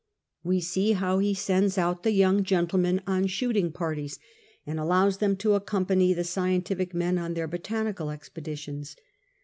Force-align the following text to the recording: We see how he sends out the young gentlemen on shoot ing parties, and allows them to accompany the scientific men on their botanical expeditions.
We 0.43 0.61
see 0.61 0.93
how 0.93 1.19
he 1.19 1.35
sends 1.35 1.77
out 1.77 2.01
the 2.01 2.09
young 2.09 2.43
gentlemen 2.43 3.01
on 3.05 3.27
shoot 3.27 3.55
ing 3.55 3.71
parties, 3.71 4.17
and 4.65 4.79
allows 4.79 5.19
them 5.19 5.35
to 5.35 5.53
accompany 5.53 6.11
the 6.11 6.23
scientific 6.23 6.95
men 6.95 7.19
on 7.19 7.35
their 7.35 7.47
botanical 7.47 8.09
expeditions. 8.09 8.95